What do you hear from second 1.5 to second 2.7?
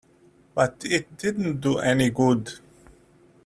do any good?